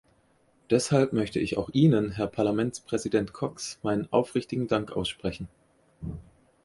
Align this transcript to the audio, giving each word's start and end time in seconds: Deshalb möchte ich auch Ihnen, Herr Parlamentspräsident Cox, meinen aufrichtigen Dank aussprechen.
Deshalb 0.71 1.13
möchte 1.13 1.37
ich 1.39 1.57
auch 1.59 1.69
Ihnen, 1.73 2.09
Herr 2.09 2.25
Parlamentspräsident 2.25 3.33
Cox, 3.33 3.77
meinen 3.83 4.11
aufrichtigen 4.11 4.65
Dank 4.67 4.93
aussprechen. 4.97 5.47